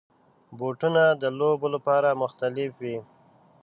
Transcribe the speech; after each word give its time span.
بوټونه 0.57 1.03
د 1.21 1.23
لوبو 1.39 1.67
لپاره 1.75 2.19
مختلف 2.21 2.71
وي. 2.83 2.97